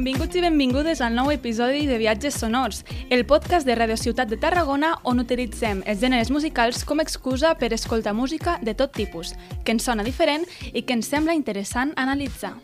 Benvinguts 0.00 0.38
i 0.38 0.40
benvingudes 0.40 1.02
al 1.04 1.12
nou 1.12 1.28
episodi 1.28 1.82
de 1.84 1.98
Viatges 2.00 2.38
Sonors, 2.40 2.78
el 3.12 3.26
podcast 3.28 3.68
de 3.68 3.74
Radio 3.76 3.98
Ciutat 4.00 4.30
de 4.32 4.38
Tarragona 4.40 4.94
on 5.04 5.20
utilitzem 5.20 5.82
els 5.84 6.00
gèneres 6.00 6.30
musicals 6.32 6.86
com 6.88 7.02
a 7.02 7.04
excusa 7.04 7.52
per 7.60 7.74
escoltar 7.76 8.16
música 8.16 8.56
de 8.64 8.72
tot 8.72 8.96
tipus, 8.96 9.34
que 9.60 9.76
ens 9.76 9.84
sona 9.84 10.06
diferent 10.06 10.48
i 10.72 10.86
que 10.88 10.96
ens 10.96 11.12
sembla 11.12 11.36
interessant 11.36 11.92
analitzar. 12.00 12.54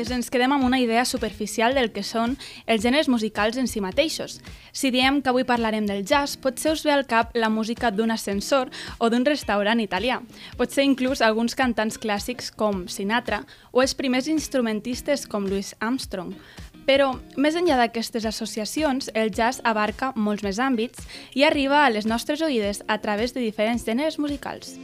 Vegades 0.00 0.16
ens 0.16 0.30
quedem 0.32 0.52
amb 0.52 0.64
una 0.64 0.78
idea 0.80 1.04
superficial 1.04 1.74
del 1.74 1.90
que 1.92 2.02
són 2.02 2.36
els 2.66 2.82
gèneres 2.82 3.08
musicals 3.08 3.58
en 3.60 3.66
si 3.68 3.80
mateixos. 3.80 4.40
Si 4.72 4.90
diem 4.90 5.20
que 5.20 5.28
avui 5.28 5.44
parlarem 5.44 5.86
del 5.86 6.06
jazz, 6.06 6.38
potser 6.40 6.72
us 6.72 6.84
ve 6.84 6.92
al 6.92 7.04
cap 7.06 7.34
la 7.36 7.50
música 7.50 7.90
d'un 7.90 8.10
ascensor 8.10 8.70
o 8.98 9.10
d'un 9.10 9.26
restaurant 9.26 9.80
italià. 9.80 10.22
Potser 10.56 10.84
inclús 10.84 11.20
alguns 11.20 11.54
cantants 11.54 11.98
clàssics 11.98 12.50
com 12.50 12.86
Sinatra 12.88 13.44
o 13.72 13.82
els 13.82 13.94
primers 13.94 14.28
instrumentistes 14.28 15.26
com 15.26 15.44
Louis 15.44 15.74
Armstrong. 15.80 16.32
Però, 16.86 17.12
més 17.36 17.54
enllà 17.54 17.76
d'aquestes 17.76 18.24
associacions, 18.24 19.10
el 19.14 19.30
jazz 19.30 19.60
abarca 19.64 20.14
molts 20.16 20.42
més 20.42 20.58
àmbits 20.58 21.04
i 21.36 21.44
arriba 21.44 21.84
a 21.84 21.92
les 21.92 22.06
nostres 22.06 22.40
oïdes 22.40 22.82
a 22.88 22.98
través 23.04 23.36
de 23.36 23.44
diferents 23.44 23.84
gèneres 23.84 24.18
musicals. 24.18 24.78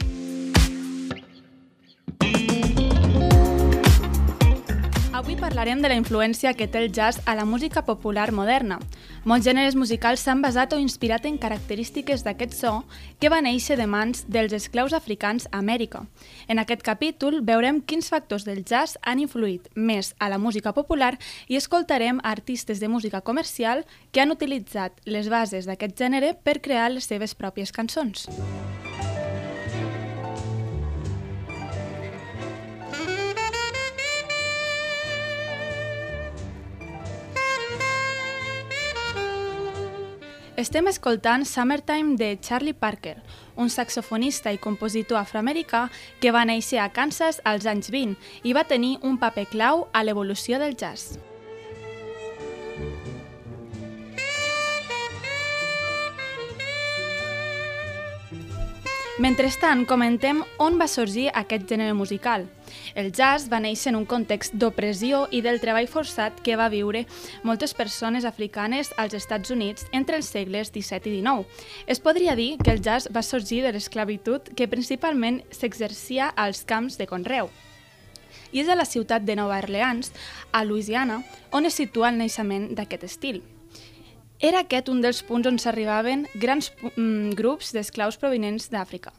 Avui 5.17 5.33
parlarem 5.33 5.79
de 5.81 5.89
la 5.89 5.95
influència 5.97 6.51
que 6.53 6.67
té 6.69 6.77
el 6.77 6.91
jazz 6.93 7.23
a 7.25 7.33
la 7.33 7.43
música 7.43 7.81
popular 7.81 8.27
moderna. 8.37 8.75
Molts 9.25 9.47
gèneres 9.47 9.73
musicals 9.73 10.21
s'han 10.21 10.43
basat 10.45 10.75
o 10.75 10.77
inspirat 10.77 11.25
en 11.25 11.39
característiques 11.41 12.21
d'aquest 12.21 12.53
so 12.53 12.73
que 13.17 13.31
va 13.33 13.39
néixer 13.41 13.79
de 13.79 13.87
mans 13.89 14.27
dels 14.29 14.53
esclaus 14.53 14.93
africans 14.93 15.47
a 15.49 15.57
Amèrica. 15.57 16.03
En 16.45 16.61
aquest 16.61 16.85
capítol 16.85 17.39
veurem 17.41 17.81
quins 17.81 18.11
factors 18.13 18.45
del 18.45 18.61
jazz 18.61 19.01
han 19.01 19.17
influït 19.17 19.71
més 19.73 20.13
a 20.19 20.29
la 20.29 20.37
música 20.37 20.75
popular 20.77 21.15
i 21.47 21.57
escoltarem 21.57 22.21
artistes 22.21 22.77
de 22.77 22.87
música 22.87 23.21
comercial 23.21 23.87
que 24.11 24.21
han 24.21 24.37
utilitzat 24.37 25.01
les 25.09 25.33
bases 25.33 25.65
d'aquest 25.65 25.97
gènere 25.97 26.35
per 26.37 26.59
crear 26.61 26.91
les 26.93 27.09
seves 27.09 27.33
pròpies 27.33 27.73
cançons. 27.73 28.29
Estem 40.57 40.87
escoltant 40.87 41.45
Summertime 41.45 42.15
de 42.17 42.39
Charlie 42.41 42.73
Parker, 42.73 43.19
un 43.55 43.69
saxofonista 43.69 44.49
i 44.49 44.57
compositor 44.57 45.19
afroamericà 45.19 45.83
que 46.17 46.31
va 46.33 46.47
néixer 46.49 46.79
a 46.81 46.87
Kansas 46.89 47.37
als 47.45 47.67
anys 47.69 47.91
20 47.93 48.17
i 48.41 48.55
va 48.57 48.63
tenir 48.65 48.95
un 49.05 49.19
paper 49.21 49.45
clau 49.51 49.85
a 49.93 50.01
l'evolució 50.01 50.57
del 50.57 50.73
jazz. 50.73 51.19
Mentrestant, 59.21 59.85
comentem 59.85 60.41
on 60.57 60.81
va 60.81 60.89
sorgir 60.89 61.29
aquest 61.37 61.69
gènere 61.69 61.93
musical. 61.93 62.49
El 62.95 63.11
jazz 63.11 63.49
va 63.51 63.59
néixer 63.63 63.91
en 63.91 63.99
un 63.99 64.07
context 64.09 64.55
d'opressió 64.55 65.25
i 65.31 65.41
del 65.45 65.61
treball 65.63 65.89
forçat 65.91 66.41
que 66.43 66.57
va 66.59 66.69
viure 66.73 67.05
moltes 67.43 67.73
persones 67.77 68.25
africanes 68.25 68.93
als 68.97 69.13
Estats 69.17 69.53
Units 69.53 69.87
entre 69.91 70.17
els 70.17 70.29
segles 70.33 70.71
XVII 70.73 71.13
i 71.13 71.21
XIX. 71.21 71.45
Es 71.87 71.99
podria 71.99 72.35
dir 72.35 72.57
que 72.63 72.71
el 72.71 72.81
jazz 72.81 73.09
va 73.13 73.23
sorgir 73.23 73.63
de 73.63 73.71
l'esclavitud 73.75 74.53
que 74.55 74.67
principalment 74.67 75.43
s'exercia 75.51 76.33
als 76.35 76.63
camps 76.65 76.97
de 76.97 77.07
Conreu 77.07 77.49
i 78.51 78.61
és 78.61 78.69
a 78.69 78.77
la 78.79 78.85
ciutat 78.87 79.25
de 79.27 79.35
Nova 79.35 79.57
Orleans, 79.59 80.11
a 80.51 80.63
Louisiana, 80.63 81.21
on 81.51 81.67
es 81.67 81.77
situa 81.79 82.11
el 82.13 82.19
naixement 82.21 82.69
d'aquest 82.77 83.03
estil. 83.07 83.41
Era 84.39 84.61
aquest 84.61 84.89
un 84.93 85.01
dels 85.01 85.23
punts 85.25 85.49
on 85.49 85.57
s'arribaven 85.57 86.27
grans 86.37 86.69
mm, 86.93 87.33
grups 87.39 87.73
d'esclaus 87.73 88.19
provinents 88.21 88.69
d'Àfrica, 88.69 89.11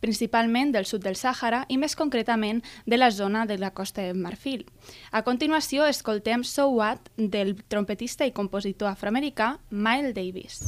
principalment 0.00 0.72
del 0.74 0.86
sud 0.86 1.04
del 1.04 1.18
Sàhara 1.18 1.64
i 1.68 1.78
més 1.78 1.96
concretament 1.96 2.62
de 2.86 2.98
la 2.98 3.10
zona 3.10 3.44
de 3.46 3.58
la 3.58 3.72
costa 3.74 4.02
de 4.02 4.14
Marfil. 4.14 4.66
A 5.10 5.22
continuació 5.22 5.86
escoltem 5.86 6.44
So 6.44 6.68
What 6.70 7.10
del 7.16 7.56
trompetista 7.68 8.26
i 8.26 8.32
compositor 8.32 8.92
afroamericà 8.92 9.58
Miles 9.70 10.14
Davis. 10.14 10.64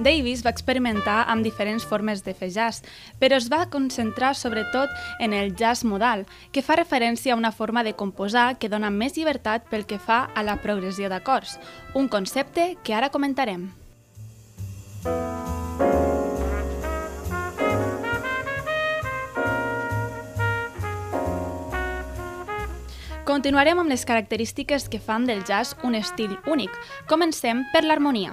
Davis 0.00 0.40
va 0.40 0.52
experimentar 0.54 1.26
amb 1.28 1.44
diferents 1.44 1.84
formes 1.84 2.22
de 2.24 2.32
fer 2.32 2.48
jazz, 2.54 2.80
però 3.20 3.36
es 3.36 3.50
va 3.52 3.66
concentrar 3.68 4.32
sobretot 4.34 4.88
en 5.20 5.34
el 5.36 5.52
jazz 5.54 5.84
modal, 5.84 6.24
que 6.52 6.64
fa 6.64 6.78
referència 6.80 7.34
a 7.34 7.36
una 7.36 7.52
forma 7.52 7.84
de 7.84 7.92
composar 7.92 8.54
que 8.58 8.70
dona 8.72 8.88
més 8.88 9.18
llibertat 9.18 9.68
pel 9.68 9.84
que 9.84 9.98
fa 10.00 10.22
a 10.34 10.42
la 10.42 10.56
progressió 10.62 11.12
d'acords, 11.12 11.58
un 11.94 12.08
concepte 12.08 12.76
que 12.82 12.96
ara 12.96 13.10
comentarem. 13.12 13.68
Continuarem 23.28 23.78
amb 23.78 23.92
les 23.92 24.02
característiques 24.08 24.88
que 24.88 24.98
fan 24.98 25.28
del 25.28 25.44
jazz 25.44 25.76
un 25.84 25.94
estil 25.94 26.32
únic. 26.50 26.72
Comencem 27.06 27.62
per 27.70 27.84
l'harmonia. 27.84 28.32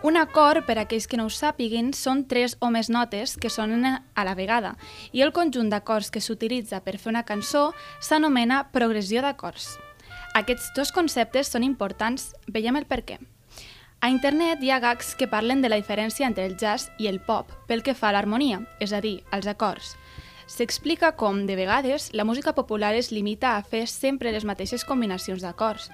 Un 0.00 0.16
acord, 0.16 0.62
per 0.62 0.76
a 0.78 0.84
aquells 0.86 1.08
que 1.10 1.18
no 1.18 1.24
ho 1.26 1.30
sàpiguin, 1.32 1.88
són 1.90 2.20
tres 2.30 2.54
o 2.62 2.68
més 2.70 2.86
notes 2.86 3.32
que 3.34 3.50
sonen 3.50 3.82
a 3.98 4.24
la 4.24 4.34
vegada 4.38 4.76
i 5.10 5.24
el 5.26 5.32
conjunt 5.34 5.72
d'acords 5.72 6.12
que 6.14 6.22
s'utilitza 6.22 6.78
per 6.86 7.00
fer 7.02 7.10
una 7.10 7.24
cançó 7.26 7.72
s'anomena 7.98 8.68
progressió 8.70 9.24
d'acords. 9.26 9.72
Aquests 10.38 10.70
dos 10.76 10.94
conceptes 10.94 11.50
són 11.50 11.66
importants, 11.66 12.30
veiem 12.46 12.78
el 12.78 12.86
per 12.86 13.02
què. 13.02 13.18
A 13.98 14.12
internet 14.14 14.62
hi 14.62 14.70
ha 14.70 14.78
gags 14.78 15.16
que 15.18 15.26
parlen 15.26 15.66
de 15.66 15.72
la 15.72 15.80
diferència 15.82 16.28
entre 16.30 16.46
el 16.46 16.54
jazz 16.54 16.92
i 17.02 17.10
el 17.10 17.18
pop 17.18 17.50
pel 17.66 17.82
que 17.82 17.96
fa 17.98 18.12
a 18.12 18.14
l'harmonia, 18.14 18.62
és 18.78 18.94
a 18.94 19.02
dir, 19.02 19.24
als 19.34 19.50
acords. 19.50 19.96
S'explica 20.46 21.10
com, 21.18 21.42
de 21.50 21.58
vegades, 21.58 22.12
la 22.14 22.24
música 22.24 22.54
popular 22.54 22.94
es 22.94 23.10
limita 23.10 23.56
a 23.56 23.64
fer 23.66 23.88
sempre 23.90 24.30
les 24.30 24.46
mateixes 24.46 24.86
combinacions 24.86 25.42
d'acords, 25.42 25.90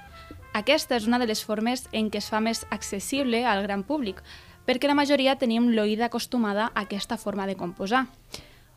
aquesta 0.54 0.94
és 0.94 1.08
una 1.10 1.18
de 1.18 1.26
les 1.26 1.42
formes 1.42 1.88
en 1.90 2.08
què 2.14 2.20
es 2.22 2.30
fa 2.30 2.38
més 2.38 2.62
accessible 2.70 3.42
al 3.42 3.64
gran 3.66 3.82
públic, 3.82 4.22
perquè 4.64 4.86
la 4.86 4.94
majoria 4.94 5.34
tenim 5.36 5.72
l'oïda 5.74 6.06
acostumada 6.06 6.70
a 6.70 6.84
aquesta 6.86 7.18
forma 7.18 7.46
de 7.50 7.56
composar. 7.58 8.06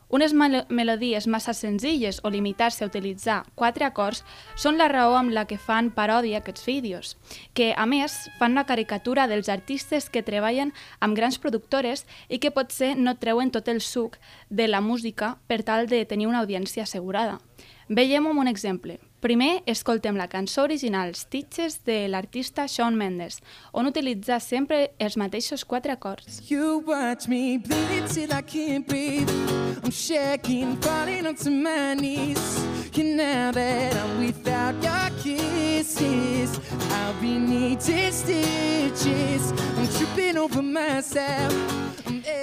Unes 0.08 0.32
melodies 0.32 1.26
massa 1.28 1.52
senzilles 1.52 2.18
o 2.24 2.30
limitar-se 2.32 2.82
a 2.82 2.88
utilitzar 2.88 3.42
quatre 3.54 3.84
acords 3.84 4.22
són 4.56 4.78
la 4.80 4.88
raó 4.88 5.18
amb 5.18 5.34
la 5.36 5.44
que 5.44 5.58
fan 5.60 5.90
paròdia 5.92 6.40
aquests 6.40 6.64
vídeos, 6.64 7.16
que, 7.52 7.74
a 7.76 7.84
més, 7.84 8.16
fan 8.40 8.56
una 8.56 8.64
caricatura 8.64 9.26
dels 9.28 9.50
artistes 9.52 10.08
que 10.08 10.24
treballen 10.24 10.72
amb 10.98 11.14
grans 11.14 11.36
productores 11.38 12.06
i 12.28 12.40
que 12.40 12.50
potser 12.50 12.94
no 12.96 13.18
treuen 13.20 13.52
tot 13.52 13.68
el 13.68 13.82
suc 13.84 14.16
de 14.48 14.66
la 14.66 14.80
música 14.80 15.36
per 15.46 15.60
tal 15.62 15.86
de 15.92 16.02
tenir 16.08 16.26
una 16.26 16.40
audiència 16.40 16.88
assegurada. 16.88 17.38
Veiem 17.88 18.26
un 18.26 18.48
exemple. 18.48 18.98
Primer, 19.20 19.62
escoltem 19.66 20.14
la 20.14 20.28
cançó 20.28 20.62
original 20.62 21.14
Stitches 21.14 21.80
de 21.84 22.06
l'artista 22.06 22.68
Shawn 22.68 22.94
Mendes, 22.94 23.40
on 23.72 23.90
utilitza 23.90 24.38
sempre 24.38 24.92
els 24.98 25.16
mateixos 25.18 25.64
quatre 25.64 25.90
acords. 25.90 26.42
You 26.48 26.84
watch 26.86 27.26
me 27.26 27.58
bleed 27.58 28.06
till 28.14 28.30
I 28.30 28.42
can't 28.42 28.86
breathe. 28.86 29.28
I'm 29.82 29.90
shaking, 29.90 30.76
falling 30.80 31.26
onto 31.26 31.50
my 31.50 31.94
knees. 31.94 32.38
And 32.98 33.16
now 33.16 33.52
that 33.52 33.94
I'm 33.94 34.18
without 34.26 34.74
your 34.82 35.10
kisses. 35.22 36.58
I'll 36.90 37.14
be 37.20 37.38
needing 37.38 38.10
stitches. 38.10 39.52
I'm 39.76 39.86
tripping 39.96 40.36
over 40.36 40.62
myself 40.62 41.52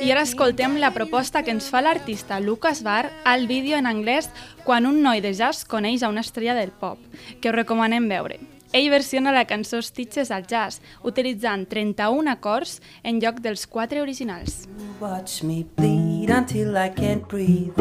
i 0.06 0.12
ara 0.12 0.22
escoltem 0.22 0.76
la 0.78 0.92
proposta 0.94 1.42
que 1.42 1.50
ens 1.50 1.66
fa 1.74 1.80
l'artista 1.82 2.38
Lucas 2.40 2.84
Bar 2.86 3.10
al 3.26 3.48
vídeo 3.50 3.74
en 3.74 3.88
anglès 3.90 4.28
quan 4.62 4.86
un 4.86 5.00
noi 5.02 5.18
de 5.18 5.32
jazz 5.34 5.66
coneix 5.66 6.04
a 6.04 6.12
una 6.14 6.22
estrella 6.22 6.54
del 6.54 6.70
pop, 6.70 7.00
que 7.42 7.50
us 7.50 7.56
recomanem 7.56 8.06
veure. 8.06 8.38
Ell 8.72 8.92
versiona 8.94 9.34
la 9.34 9.48
cançó 9.50 9.82
Stitches 9.82 10.30
al 10.30 10.46
jazz, 10.46 10.78
utilitzant 11.02 11.66
31 11.72 12.30
acords 12.30 12.84
en 13.02 13.18
lloc 13.18 13.42
dels 13.42 13.66
4 13.66 14.04
originals. 14.04 14.68
Watch 15.02 15.42
me 15.42 15.66
bleed 15.76 16.30
until 16.30 16.78
I 16.78 16.94
can't 16.94 17.26
breathe. 17.26 17.74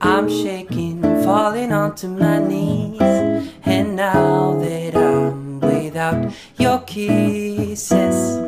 I'm 0.00 0.30
shaking, 0.30 1.02
falling 1.24 1.72
onto 1.72 2.06
my 2.06 2.38
knees. 2.38 3.02
And 3.66 3.96
now 3.96 4.54
that 4.62 4.94
I'm 4.94 5.58
without 5.58 6.30
your 6.58 6.78
kisses, 6.86 8.43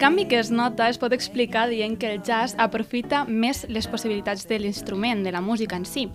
canvi 0.00 0.24
que 0.24 0.38
es 0.40 0.48
nota 0.50 0.86
es 0.88 0.96
pot 0.96 1.12
explicar 1.12 1.66
dient 1.68 1.98
que 2.00 2.08
el 2.08 2.22
jazz 2.24 2.54
aprofita 2.56 3.26
més 3.28 3.66
les 3.68 3.84
possibilitats 3.84 4.46
de 4.48 4.56
l'instrument, 4.56 5.20
de 5.20 5.32
la 5.34 5.42
música 5.44 5.76
en 5.76 5.84
si. 5.84 6.06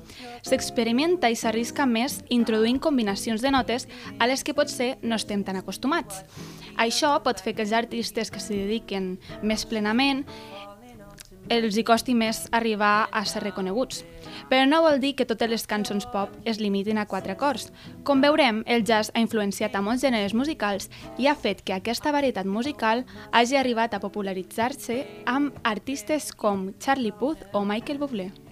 S'experimenta 0.42 1.30
i 1.30 1.38
s'arrisca 1.38 1.86
més 1.86 2.16
introduint 2.34 2.80
combinacions 2.82 3.46
de 3.46 3.52
notes 3.54 3.86
a 4.18 4.26
les 4.26 4.42
que 4.42 4.58
potser 4.58 4.96
no 5.04 5.20
estem 5.22 5.46
tan 5.46 5.62
acostumats. 5.62 6.24
Això 6.82 7.14
pot 7.22 7.38
fer 7.46 7.54
que 7.54 7.62
els 7.62 7.76
artistes 7.78 8.34
que 8.34 8.42
s'hi 8.42 8.58
dediquen 8.64 9.20
més 9.46 9.68
plenament 9.70 10.26
els 11.50 11.78
hi 11.78 11.84
costi 11.86 12.16
més 12.18 12.46
arribar 12.52 13.08
a 13.12 13.24
ser 13.26 13.44
reconeguts. 13.44 14.04
Però 14.50 14.66
no 14.70 14.82
vol 14.86 15.00
dir 15.00 15.14
que 15.16 15.28
totes 15.28 15.50
les 15.50 15.68
cançons 15.68 16.08
pop 16.12 16.34
es 16.46 16.60
limitin 16.60 16.98
a 16.98 17.08
quatre 17.10 17.36
acords. 17.36 17.72
Com 18.04 18.22
veurem, 18.22 18.64
el 18.66 18.86
jazz 18.86 19.12
ha 19.14 19.24
influenciat 19.24 19.76
a 19.76 19.84
molts 19.86 20.06
gèneres 20.06 20.34
musicals 20.34 20.90
i 21.18 21.28
ha 21.28 21.36
fet 21.36 21.64
que 21.66 21.76
aquesta 21.76 22.14
varietat 22.16 22.46
musical 22.46 23.06
hagi 23.32 23.58
arribat 23.58 23.94
a 23.94 24.02
popularitzar-se 24.04 25.04
amb 25.26 25.56
artistes 25.64 26.32
com 26.34 26.72
Charlie 26.80 27.14
Puth 27.14 27.46
o 27.54 27.66
Michael 27.66 28.00
Bublé. 28.02 28.45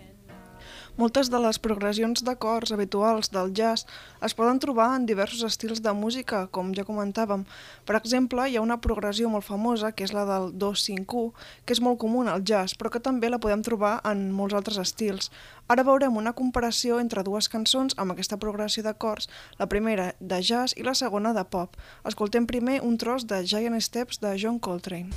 Moltes 0.94 1.32
de 1.34 1.40
les 1.42 1.58
progressions 1.58 2.22
d'acords 2.22 2.70
habituals 2.72 3.32
del 3.34 3.50
jazz 3.58 3.88
es 4.22 4.36
poden 4.38 4.60
trobar 4.62 4.92
en 4.94 5.08
diversos 5.10 5.42
estils 5.48 5.82
de 5.82 5.90
música, 5.98 6.44
com 6.54 6.70
ja 6.78 6.86
comentàvem. 6.86 7.48
Per 7.90 7.96
exemple, 7.98 8.46
hi 8.46 8.60
ha 8.60 8.62
una 8.62 8.78
progressió 8.78 9.32
molt 9.34 9.48
famosa, 9.48 9.90
que 9.92 10.06
és 10.06 10.14
la 10.14 10.28
del 10.30 10.52
2-5-1, 10.54 11.32
que 11.66 11.74
és 11.74 11.82
molt 11.82 11.98
comú 11.98 12.22
al 12.22 12.46
jazz, 12.46 12.78
però 12.78 12.92
que 12.94 13.02
també 13.02 13.32
la 13.34 13.42
podem 13.42 13.66
trobar 13.66 13.96
en 14.06 14.30
molts 14.32 14.54
altres 14.54 14.78
estils. 14.78 15.32
Ara 15.68 15.82
veurem 15.82 16.14
una 16.14 16.36
comparació 16.38 17.00
entre 17.02 17.24
dues 17.26 17.50
cançons 17.50 17.98
amb 17.98 18.14
aquesta 18.14 18.38
progressió 18.38 18.86
d'acords, 18.86 19.30
la 19.58 19.66
primera 19.66 20.12
de 20.20 20.42
jazz 20.46 20.78
i 20.78 20.86
la 20.86 20.94
segona 20.94 21.34
de 21.34 21.44
pop. 21.44 21.74
Escoltem 22.06 22.46
primer 22.46 22.84
un 22.86 23.02
tros 23.02 23.26
de 23.26 23.42
Giant 23.42 23.82
Steps 23.82 24.22
de 24.22 24.38
John 24.38 24.60
Coltrane. 24.60 25.10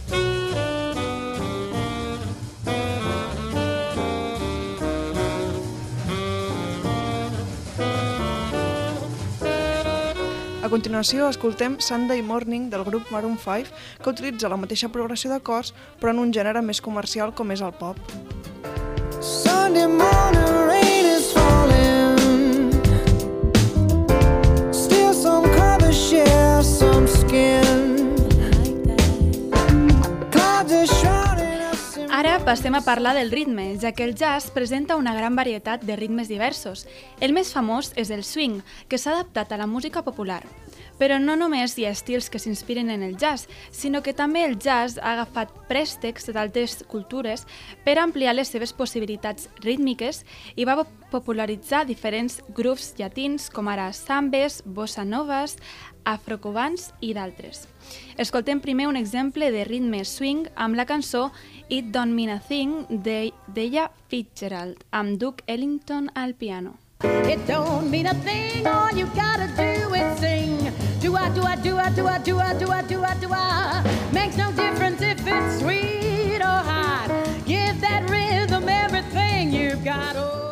A 10.67 10.69
continuació, 10.69 11.29
escoltem 11.31 11.77
Sunday 11.79 12.25
Morning 12.27 12.65
del 12.73 12.83
grup 12.83 13.13
Maroon 13.15 13.37
5, 13.39 13.71
que 14.03 14.11
utilitza 14.11 14.51
la 14.51 14.59
mateixa 14.59 14.91
progressió 14.91 15.31
d'acords, 15.31 15.71
però 16.01 16.11
en 16.11 16.19
un 16.25 16.33
gènere 16.35 16.59
més 16.59 16.83
comercial 16.83 17.31
com 17.39 17.55
és 17.55 17.63
el 17.63 17.71
pop. 17.79 18.03
Sunday 19.23 19.87
morning 19.87 20.67
rain 20.67 20.86
passem 32.47 32.77
a 32.77 32.81
parlar 32.87 33.17
del 33.17 33.33
ritme, 33.33 33.75
ja 33.83 33.91
que 33.91 34.05
el 34.05 34.15
jazz 34.15 34.53
presenta 34.55 34.95
una 34.95 35.17
gran 35.17 35.35
varietat 35.35 35.83
de 35.83 35.97
ritmes 35.99 36.29
diversos. 36.31 36.85
El 37.19 37.33
més 37.35 37.51
famós 37.51 37.91
és 37.99 38.13
el 38.15 38.23
swing, 38.23 38.61
que 38.87 39.01
s'ha 39.03 39.17
adaptat 39.17 39.51
a 39.51 39.59
la 39.59 39.67
música 39.67 40.05
popular. 40.07 40.45
Però 40.99 41.19
no 41.21 41.37
només 41.37 41.77
hi 41.77 41.87
ha 41.87 41.93
estils 41.95 42.31
que 42.31 42.41
s'inspiren 42.41 42.91
en 42.91 43.03
el 43.03 43.17
jazz, 43.21 43.49
sinó 43.71 44.03
que 44.03 44.15
també 44.17 44.45
el 44.45 44.59
jazz 44.59 44.99
ha 44.99 45.13
agafat 45.13 45.53
préstecs 45.69 46.31
d'altres 46.33 46.83
cultures 46.89 47.47
per 47.85 47.99
ampliar 47.99 48.35
les 48.35 48.49
seves 48.49 48.73
possibilitats 48.73 49.51
rítmiques 49.65 50.25
i 50.57 50.65
va 50.65 50.85
popularitzar 51.11 51.85
diferents 51.87 52.41
grups 52.55 52.95
llatins 52.99 53.51
com 53.51 53.69
ara 53.69 53.91
sambes, 53.93 54.63
bossa 54.65 55.05
noves, 55.05 55.57
afrocubans 56.07 56.93
i 57.01 57.13
d'altres. 57.17 57.67
Escoltem 58.17 58.61
primer 58.63 58.87
un 58.89 58.97
exemple 58.97 59.51
de 59.53 59.65
ritme 59.67 60.05
swing 60.05 60.47
amb 60.55 60.79
la 60.79 60.87
cançó 60.87 61.31
It 61.69 61.93
Don't 61.93 62.15
Mean 62.15 62.31
a 62.31 62.41
Thing 62.41 62.87
de 62.89 63.33
d'ella 63.47 63.91
Fitzgerald, 64.09 64.85
amb 64.91 65.19
Duke 65.19 65.45
Ellington 65.47 66.11
al 66.15 66.35
piano. 66.35 66.79
It 67.03 67.47
don't 67.47 67.91
mean 67.91 68.07
a 68.07 68.15
thing, 68.15 68.67
all 68.67 68.97
you 68.97 69.07
gotta 69.07 69.49
do 69.57 69.95
is 69.95 70.19
sing. 70.21 70.86
Do 71.01 71.15
I, 71.15 71.29
do 71.31 71.43
I, 71.43 71.57
do 71.57 71.79
I, 71.79 71.91
do 71.91 72.07
I, 72.09 72.19
do 72.19 72.39
I, 72.41 72.55
do 72.55 72.71
I, 72.71 72.83
do 72.83 73.05
I, 73.05 73.15
do 73.21 73.29
I. 73.33 73.83
Makes 74.13 74.37
no 74.37 74.51
difference 74.53 75.03
if 75.03 75.21
it's 75.27 75.61
sweet 75.61 76.41
or 76.41 76.63
hot. 76.71 77.09
Give 77.47 77.79
that 77.81 78.09
rhythm 78.09 78.69
everything 78.69 79.53
you've 79.53 79.85
got. 79.85 80.17
Oh, 80.17 80.47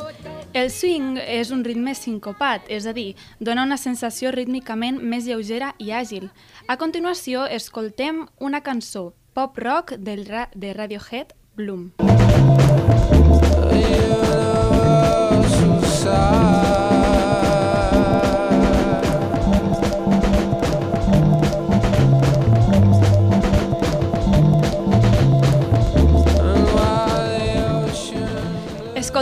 El 0.55 0.71
swing 0.71 1.19
és 1.19 1.51
un 1.51 1.65
ritme 1.67 1.97
sincopat, 1.99 2.69
és 2.71 2.85
a 2.87 2.93
dir, 2.95 3.17
dona 3.41 3.65
una 3.67 3.75
sensació 3.75 4.31
rítmicament 4.31 5.01
més 5.03 5.27
lleugera 5.27 5.73
i 5.83 5.91
àgil. 5.91 6.29
A 6.71 6.77
continuació, 6.79 7.43
escoltem 7.51 8.29
una 8.39 8.63
cançó 8.63 9.15
pop-rock 9.35 9.97
del 9.99 10.27
ra 10.31 10.47
de 10.55 10.73
Radiohead, 10.79 11.35
Bloom. 11.59 11.91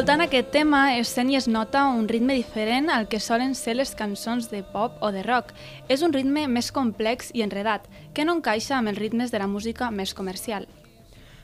Escoltant 0.02 0.25
aquest 0.25 0.49
tema 0.50 0.78
es 0.99 1.12
sent 1.14 1.28
i 1.31 1.37
es 1.38 1.44
nota 1.46 1.84
un 1.87 2.08
ritme 2.10 2.34
diferent 2.34 2.90
al 2.90 3.06
que 3.06 3.20
solen 3.22 3.54
ser 3.54 3.76
les 3.76 3.93
cançons 3.94 4.50
de 4.50 4.64
pop 4.72 4.99
o 4.99 5.12
de 5.14 5.22
rock. 5.22 5.54
És 5.87 6.02
un 6.02 6.10
ritme 6.10 6.49
més 6.50 6.72
complex 6.75 7.31
i 7.38 7.46
enredat, 7.46 7.87
que 8.10 8.26
no 8.26 8.34
encaixa 8.34 8.81
amb 8.81 8.90
els 8.90 8.99
ritmes 8.99 9.31
de 9.31 9.38
la 9.38 9.46
música 9.46 9.94
més 9.94 10.10
comercial. 10.10 10.66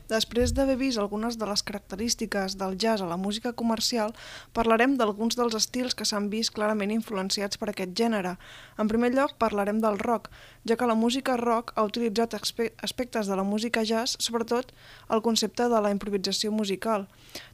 Després 0.08 0.54
d'haver 0.56 0.78
vist 0.80 0.96
algunes 0.96 1.36
de 1.36 1.44
les 1.44 1.62
característiques 1.62 2.54
del 2.56 2.78
jazz 2.80 3.02
a 3.04 3.08
la 3.10 3.18
música 3.20 3.52
comercial, 3.52 4.14
parlarem 4.56 4.94
d'alguns 4.96 5.36
dels 5.36 5.54
estils 5.58 5.94
que 5.94 6.06
s'han 6.08 6.30
vist 6.32 6.54
clarament 6.56 6.94
influenciats 6.94 7.60
per 7.60 7.68
aquest 7.68 7.92
gènere. 7.92 8.38
En 8.80 8.88
primer 8.88 9.10
lloc, 9.12 9.34
parlarem 9.36 9.82
del 9.84 9.98
rock, 10.00 10.30
ja 10.64 10.78
que 10.80 10.88
la 10.88 10.96
música 10.96 11.36
rock 11.36 11.74
ha 11.76 11.84
utilitzat 11.84 12.38
aspe- 12.40 12.72
aspectes 12.80 13.28
de 13.28 13.36
la 13.36 13.44
música 13.44 13.84
jazz, 13.84 14.16
sobretot 14.18 14.72
el 15.10 15.20
concepte 15.20 15.68
de 15.68 15.80
la 15.84 15.92
improvisació 15.92 16.52
musical. 16.52 17.04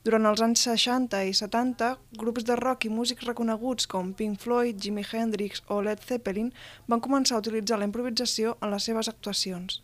Durant 0.06 0.30
els 0.30 0.40
anys 0.40 0.62
60 0.68 1.24
i 1.26 1.34
70, 1.34 1.96
grups 2.16 2.46
de 2.46 2.54
rock 2.54 2.86
i 2.86 2.92
músics 2.94 3.26
reconeguts 3.26 3.90
com 3.90 4.14
Pink 4.14 4.38
Floyd, 4.38 4.78
Jimi 4.78 5.02
Hendrix 5.02 5.64
o 5.66 5.82
Led 5.82 6.06
Zeppelin 6.06 6.52
van 6.86 7.02
començar 7.02 7.34
a 7.34 7.42
utilitzar 7.42 7.80
la 7.82 7.90
improvisació 7.90 8.56
en 8.62 8.70
les 8.70 8.86
seves 8.86 9.10
actuacions. 9.10 9.82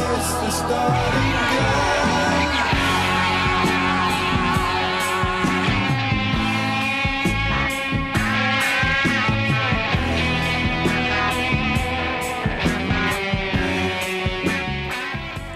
It's 0.00 0.32
the 0.32 0.50
starting 0.50 1.32
again. 1.32 1.97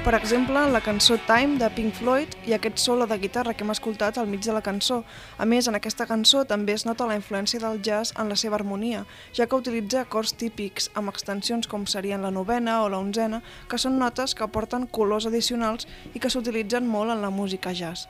Per 0.02 0.16
exemple, 0.16 0.58
la 0.66 0.80
cançó 0.80 1.14
Time 1.28 1.60
de 1.60 1.68
Pink 1.70 1.94
Floyd 1.94 2.32
ha 2.50 2.56
aquest 2.56 2.80
solo 2.82 3.06
de 3.06 3.14
guitarra 3.22 3.52
que 3.54 3.62
hem 3.62 3.70
escoltat 3.70 4.16
al 4.18 4.26
mig 4.26 4.40
de 4.42 4.50
la 4.50 4.60
cançó. 4.60 5.04
A 5.38 5.46
més, 5.46 5.68
en 5.70 5.78
aquesta 5.78 6.08
cançó 6.10 6.42
també 6.42 6.74
es 6.74 6.82
nota 6.88 7.06
la 7.06 7.14
influència 7.14 7.60
del 7.62 7.78
jazz 7.86 8.10
en 8.18 8.26
la 8.28 8.34
seva 8.34 8.58
harmonia, 8.58 9.04
ja 9.32 9.46
que 9.46 9.60
utilitza 9.62 10.00
acords 10.02 10.34
típics 10.34 10.90
amb 10.98 11.12
extensions 11.12 11.70
com 11.70 11.86
serien 11.86 12.26
la 12.26 12.32
novena 12.34 12.80
o 12.82 12.88
la 12.90 12.98
onzena, 12.98 13.44
que 13.70 13.78
són 13.78 13.94
notes 14.02 14.34
que 14.34 14.42
aporten 14.42 14.88
colors 14.90 15.30
addicionals 15.30 15.86
i 16.14 16.18
que 16.18 16.34
s'utilitzen 16.34 16.82
molt 16.82 17.14
en 17.14 17.22
la 17.22 17.30
música 17.30 17.70
jazz. 17.70 18.08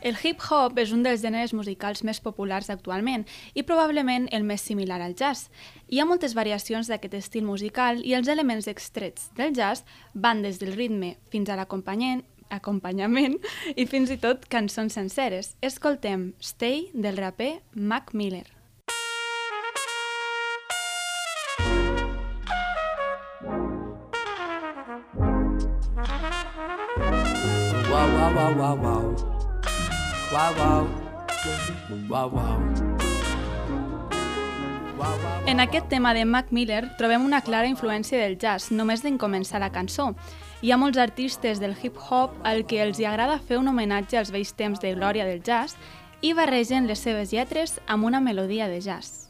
El 0.00 0.16
hip-hop 0.16 0.78
és 0.80 0.94
un 0.96 1.02
dels 1.04 1.20
gèneres 1.20 1.52
musicals 1.52 2.00
més 2.08 2.22
populars 2.24 2.70
actualment 2.72 3.26
i 3.52 3.64
probablement 3.68 4.28
el 4.32 4.46
més 4.48 4.64
similar 4.64 5.00
al 5.04 5.12
jazz. 5.12 5.50
Hi 5.92 6.00
ha 6.00 6.06
moltes 6.08 6.32
variacions 6.34 6.88
d'aquest 6.88 7.18
estil 7.18 7.44
musical 7.44 8.00
i 8.00 8.14
els 8.16 8.28
elements 8.32 8.68
extrets 8.70 9.28
del 9.36 9.52
jazz 9.52 9.84
van 10.14 10.40
des 10.40 10.60
del 10.60 10.72
ritme 10.72 11.16
fins 11.32 11.50
a 11.50 11.58
l'acompanyament 11.60 12.24
acompanyament 12.50 13.36
i 13.76 13.84
fins 13.86 14.10
i 14.10 14.16
tot 14.18 14.48
cançons 14.50 14.96
senceres. 14.96 15.52
Escoltem 15.62 16.32
Stay 16.40 16.88
del 16.94 17.20
raper 17.20 17.60
Mac 17.74 18.14
Miller. 18.14 18.48
Wow, 27.90 28.08
wow, 28.16 28.34
wow, 28.34 28.54
wow, 28.56 28.76
wow. 28.82 29.29
Wow, 30.30 30.54
wow. 30.54 30.86
Wow. 32.08 32.50
En 35.46 35.58
aquest 35.58 35.88
tema 35.88 36.14
de 36.14 36.24
Mac 36.24 36.52
Miller 36.52 36.84
trobem 36.98 37.24
una 37.24 37.40
clara 37.40 37.66
influència 37.66 38.20
del 38.20 38.36
jazz, 38.38 38.70
només 38.70 39.02
d'en 39.02 39.18
començar 39.18 39.58
la 39.58 39.72
cançó. 39.74 40.12
Hi 40.62 40.70
ha 40.70 40.78
molts 40.78 41.00
artistes 41.02 41.58
del 41.58 41.74
hip-hop 41.74 42.36
al 42.46 42.62
que 42.62 42.78
els 42.84 43.00
hi 43.00 43.08
agrada 43.10 43.40
fer 43.42 43.58
un 43.58 43.72
homenatge 43.72 44.20
als 44.20 44.30
vells 44.30 44.54
temps 44.54 44.78
de 44.78 44.94
glòria 44.94 45.26
del 45.26 45.42
jazz 45.42 45.74
i 46.22 46.30
barregen 46.38 46.86
les 46.86 47.02
seves 47.02 47.34
lletres 47.34 47.80
amb 47.88 48.06
una 48.06 48.20
melodia 48.20 48.68
de 48.70 48.78
jazz. 48.78 49.29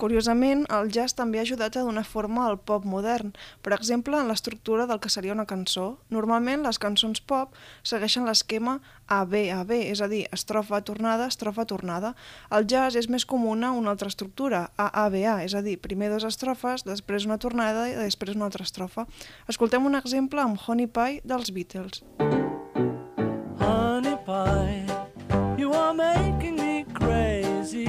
Curiosament, 0.00 0.62
el 0.72 0.88
jazz 0.88 1.12
també 1.12 1.36
ha 1.36 1.42
ajudat 1.44 1.74
a 1.76 1.82
donar 1.84 2.06
forma 2.08 2.46
al 2.48 2.56
pop 2.56 2.86
modern, 2.88 3.34
per 3.60 3.74
exemple, 3.76 4.16
en 4.16 4.30
l'estructura 4.32 4.86
del 4.88 5.00
que 5.00 5.10
seria 5.12 5.34
una 5.34 5.44
cançó. 5.44 5.98
Normalment, 6.08 6.62
les 6.64 6.78
cançons 6.80 7.20
pop 7.20 7.52
segueixen 7.84 8.24
l'esquema 8.24 8.78
AB-AB, 9.12 9.74
és 9.90 10.00
a 10.00 10.08
dir, 10.08 10.22
estrofa, 10.32 10.80
tornada, 10.88 11.26
estrofa, 11.28 11.66
tornada. 11.68 12.14
El 12.48 12.64
jazz 12.64 12.96
és 12.96 13.10
més 13.12 13.26
comuna 13.28 13.74
una 13.76 13.92
altra 13.92 14.08
estructura, 14.08 14.70
AABA, 14.80 15.42
és 15.44 15.52
a 15.52 15.60
dir, 15.60 15.76
primer 15.84 16.08
dues 16.14 16.24
estrofes, 16.24 16.86
després 16.88 17.28
una 17.28 17.36
tornada 17.36 17.84
i 17.90 17.98
després 17.98 18.38
una 18.38 18.48
altra 18.48 18.64
estrofa. 18.64 19.04
Escoltem 19.52 19.84
un 19.84 20.00
exemple 20.00 20.40
amb 20.40 20.56
Honey 20.64 20.88
Pie 20.88 21.20
dels 21.28 21.52
Beatles. 21.52 22.00
Honey 23.60 24.16
pie, 24.24 24.86
you 25.60 25.74
are 25.74 25.92
making 25.92 26.56
me 26.56 26.86
crazy. 26.94 27.84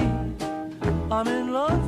I'm 1.12 1.28
in 1.28 1.52
love, 1.52 1.81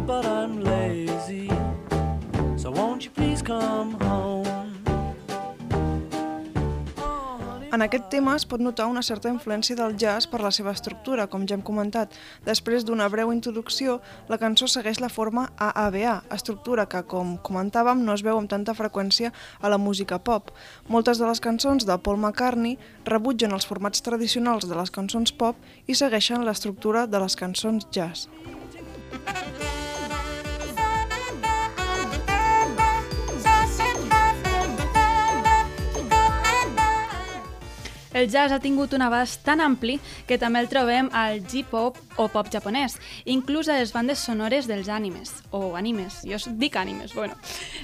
En 7.74 7.82
aquest 7.82 8.04
tema 8.06 8.36
es 8.38 8.44
pot 8.46 8.62
notar 8.62 8.84
una 8.86 9.02
certa 9.02 9.26
influència 9.32 9.74
del 9.74 9.96
jazz 9.98 10.28
per 10.30 10.38
la 10.44 10.52
seva 10.54 10.70
estructura, 10.70 11.24
com 11.26 11.42
ja 11.42 11.56
hem 11.56 11.64
comentat. 11.66 12.14
Després 12.46 12.86
d'una 12.86 13.08
breu 13.10 13.32
introducció, 13.34 13.96
la 14.30 14.38
cançó 14.38 14.68
segueix 14.70 15.00
la 15.02 15.10
forma 15.10 15.48
AABA, 15.58 16.12
estructura 16.36 16.86
que, 16.86 17.02
com 17.10 17.34
comentàvem, 17.48 18.04
no 18.06 18.14
es 18.14 18.22
veu 18.22 18.38
amb 18.38 18.52
tanta 18.52 18.76
freqüència 18.78 19.32
a 19.58 19.72
la 19.74 19.78
música 19.78 20.20
pop. 20.22 20.54
Moltes 20.86 21.18
de 21.18 21.26
les 21.26 21.42
cançons 21.42 21.82
de 21.88 21.98
Paul 21.98 22.22
McCartney 22.22 22.78
rebutgen 23.10 23.58
els 23.58 23.66
formats 23.66 24.06
tradicionals 24.06 24.68
de 24.70 24.78
les 24.78 24.94
cançons 24.94 25.34
pop 25.34 25.58
i 25.90 25.98
segueixen 25.98 26.46
l'estructura 26.46 27.08
de 27.10 27.26
les 27.26 27.34
cançons 27.34 27.90
jazz. 27.90 28.28
El 38.14 38.30
jazz 38.30 38.54
ha 38.54 38.60
tingut 38.62 38.94
un 38.94 39.02
abast 39.02 39.42
tan 39.42 39.60
ampli 39.60 39.98
que 40.28 40.38
també 40.38 40.62
el 40.62 40.70
trobem 40.70 41.10
al 41.12 41.40
J-pop 41.42 41.98
o 42.16 42.28
pop 42.30 42.46
japonès, 42.52 42.94
inclús 43.26 43.68
a 43.68 43.80
les 43.80 43.90
bandes 43.92 44.22
sonores 44.22 44.68
dels 44.70 44.88
animes, 44.88 45.34
o 45.50 45.74
animes, 45.74 46.22
jo 46.22 46.38
dic 46.54 46.78
animes, 46.78 47.12
bueno. 47.18 47.34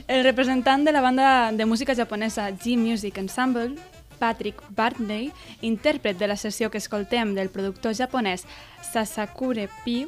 El 0.06 0.22
representant 0.22 0.86
de 0.86 0.94
la 0.94 1.02
banda 1.02 1.50
de 1.50 1.66
música 1.66 1.96
japonesa 1.98 2.46
G-Music 2.54 3.18
Ensemble, 3.18 3.74
Patrick 4.20 4.60
Bartley, 4.76 5.30
intèrpret 5.64 6.18
de 6.20 6.28
la 6.28 6.36
sessió 6.36 6.68
que 6.70 6.78
escoltem 6.78 7.32
del 7.34 7.48
productor 7.50 7.96
japonès 7.96 8.44
Sasakure 8.84 9.66
Pi, 9.84 10.04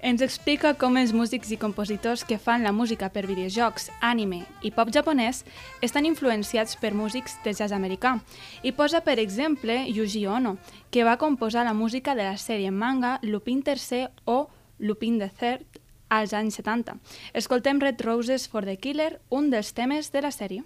ens 0.00 0.22
explica 0.22 0.72
com 0.78 0.96
els 0.96 1.12
músics 1.12 1.50
i 1.50 1.58
compositors 1.60 2.24
que 2.24 2.38
fan 2.38 2.62
la 2.62 2.72
música 2.72 3.10
per 3.10 3.26
videojocs, 3.26 3.90
anime 4.00 4.44
i 4.62 4.70
pop 4.74 4.92
japonès 4.94 5.42
estan 5.82 6.06
influenciats 6.06 6.78
per 6.80 6.94
músics 6.94 7.36
de 7.44 7.54
jazz 7.54 7.74
americà. 7.74 8.16
I 8.62 8.72
posa, 8.72 9.02
per 9.02 9.18
exemple, 9.18 9.82
Yuji 9.90 10.26
Ono, 10.30 10.56
que 10.90 11.04
va 11.04 11.18
composar 11.18 11.66
la 11.66 11.74
música 11.74 12.14
de 12.14 12.28
la 12.30 12.38
sèrie 12.38 12.70
manga 12.70 13.18
Lupin 13.22 13.64
III 13.66 14.06
o 14.24 14.46
Lupin 14.78 15.18
the 15.18 15.28
Third 15.28 15.82
als 16.08 16.32
anys 16.32 16.60
70. 16.60 16.96
Escoltem 17.34 17.80
Red 17.80 18.00
Roses 18.04 18.46
for 18.48 18.64
the 18.64 18.76
Killer, 18.78 19.20
un 19.28 19.50
dels 19.50 19.74
temes 19.74 20.12
de 20.12 20.22
la 20.22 20.30
sèrie. 20.30 20.62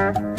Mm-hmm. 0.00 0.29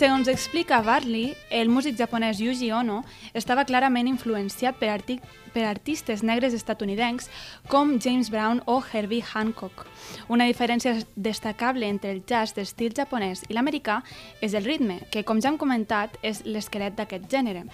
Segons 0.00 0.28
explica 0.32 0.78
Bartley, 0.80 1.34
el 1.50 1.68
músic 1.68 1.98
japonès 1.98 2.38
Yuji 2.40 2.70
Ono 2.72 3.02
estava 3.36 3.66
clarament 3.68 4.08
influenciat 4.08 4.78
per, 4.80 4.88
arti 4.88 5.18
per 5.52 5.66
artistes 5.68 6.22
negres 6.24 6.56
estatunidencs 6.56 7.28
com 7.68 7.98
James 8.00 8.30
Brown 8.32 8.62
o 8.64 8.78
Herbie 8.80 9.20
Hancock. 9.20 9.84
Una 10.32 10.46
diferència 10.48 10.94
destacable 11.16 11.84
entre 11.84 12.14
el 12.14 12.22
jazz 12.24 12.56
d'estil 12.56 12.96
japonès 12.96 13.44
i 13.50 13.52
l'americà 13.52 13.98
és 14.40 14.56
el 14.56 14.64
ritme, 14.64 15.02
que, 15.12 15.20
com 15.20 15.36
ja 15.36 15.52
hem 15.52 15.60
comentat, 15.60 16.16
és 16.24 16.46
l'esquelet 16.48 16.96
d'aquest 16.96 17.28
gènere. 17.28 17.66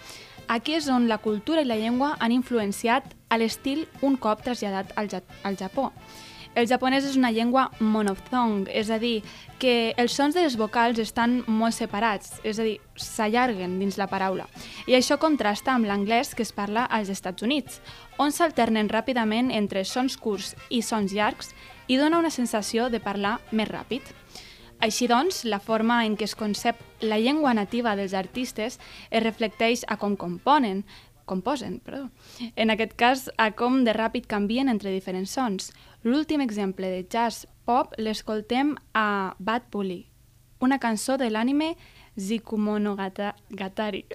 Aquí 0.50 0.74
és 0.74 0.90
on 0.90 1.06
la 1.06 1.22
cultura 1.22 1.62
i 1.62 1.70
la 1.70 1.78
llengua 1.78 2.16
han 2.18 2.34
influenciat 2.34 3.06
a 3.30 3.38
l'estil 3.38 3.86
un 4.02 4.18
cop 4.18 4.42
traslladat 4.42 4.96
al, 4.98 5.14
ja 5.14 5.22
al 5.46 5.62
Japó. 5.62 5.92
El 6.56 6.64
japonès 6.64 7.04
és 7.04 7.18
una 7.20 7.28
llengua 7.36 7.66
monophthong, 7.84 8.70
és 8.72 8.88
a 8.88 8.96
dir, 8.96 9.20
que 9.60 9.92
els 10.00 10.14
sons 10.16 10.32
de 10.32 10.40
les 10.40 10.54
vocals 10.56 10.96
estan 11.02 11.42
molt 11.44 11.76
separats, 11.76 12.38
és 12.48 12.56
a 12.56 12.64
dir, 12.64 12.78
s'allarguen 12.96 13.74
dins 13.76 13.98
la 14.00 14.06
paraula. 14.08 14.46
I 14.88 14.96
això 14.96 15.18
contrasta 15.20 15.74
amb 15.74 15.84
l'anglès 15.84 16.32
que 16.32 16.46
es 16.46 16.54
parla 16.56 16.86
als 16.88 17.12
Estats 17.12 17.44
Units, 17.44 17.82
on 18.16 18.32
s'alternen 18.32 18.88
ràpidament 18.88 19.52
entre 19.52 19.84
sons 19.84 20.16
curts 20.16 20.54
i 20.72 20.80
sons 20.80 21.12
llargs 21.12 21.52
i 21.92 22.00
dona 22.00 22.24
una 22.24 22.32
sensació 22.32 22.88
de 22.88 23.04
parlar 23.04 23.36
més 23.52 23.68
ràpid. 23.68 24.08
Així 24.80 25.06
doncs, 25.08 25.44
la 25.44 25.60
forma 25.60 26.02
en 26.04 26.16
què 26.16 26.24
es 26.24 26.34
concep 26.36 26.80
la 27.00 27.16
llengua 27.20 27.54
nativa 27.56 27.94
dels 27.96 28.12
artistes 28.16 28.76
es 29.10 29.22
reflecteix 29.22 29.84
a 29.88 29.96
com 30.00 30.16
componen, 30.20 30.84
composen, 31.26 31.80
perdó. 31.84 32.08
En 32.56 32.70
aquest 32.70 32.94
cas, 32.96 33.30
a 33.36 33.50
com 33.58 33.84
de 33.84 33.92
ràpid 33.92 34.26
canvien 34.30 34.70
entre 34.72 34.94
diferents 34.94 35.30
sons. 35.36 35.72
L'últim 36.06 36.40
exemple 36.40 36.88
de 36.88 37.04
jazz 37.04 37.46
pop 37.66 37.92
l'escoltem 37.98 38.76
a 38.94 39.34
Bad 39.38 39.68
Bully, 39.72 40.06
una 40.60 40.78
cançó 40.78 41.18
de 41.18 41.28
l'ànime 41.30 41.74
Zikumonogatari. 42.16 44.06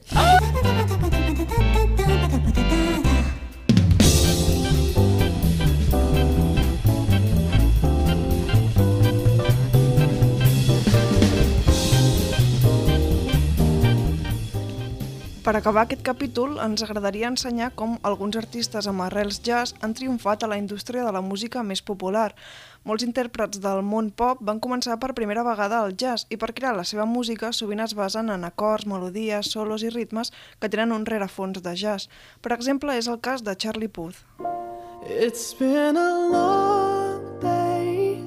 Per 15.41 15.55
acabar 15.57 15.87
aquest 15.87 16.03
capítol, 16.05 16.59
ens 16.61 16.83
agradaria 16.85 17.29
ensenyar 17.31 17.71
com 17.73 17.95
alguns 18.05 18.35
artistes 18.37 18.85
amb 18.85 19.01
arrels 19.01 19.39
jazz 19.41 19.73
han 19.81 19.95
triomfat 19.97 20.43
a 20.45 20.49
la 20.51 20.59
indústria 20.61 21.01
de 21.01 21.13
la 21.15 21.23
música 21.25 21.63
més 21.65 21.81
popular. 21.81 22.27
Molts 22.85 23.01
intèrprets 23.07 23.57
del 23.63 23.81
món 23.81 24.11
pop 24.13 24.37
van 24.45 24.61
començar 24.61 24.99
per 25.01 25.15
primera 25.17 25.41
vegada 25.41 25.81
al 25.81 25.97
jazz 25.97 26.29
i 26.29 26.37
per 26.37 26.53
crear 26.53 26.75
la 26.77 26.85
seva 26.85 27.09
música 27.09 27.49
sovint 27.57 27.81
es 27.81 27.97
basen 27.97 28.29
en 28.29 28.45
acords, 28.45 28.85
melodies, 28.85 29.49
solos 29.49 29.81
i 29.81 29.89
ritmes 29.89 30.29
que 30.61 30.69
tenen 30.69 30.93
un 30.93 31.09
rerefons 31.09 31.57
de 31.65 31.73
jazz. 31.73 32.05
Per 32.45 32.53
exemple, 32.53 32.93
és 32.93 33.09
el 33.09 33.17
cas 33.17 33.41
de 33.41 33.57
Charlie 33.57 33.89
Puth. 33.89 34.21
It's 35.09 35.55
been 35.57 35.97
a 35.97 36.11
long 36.29 37.39
day 37.41 38.21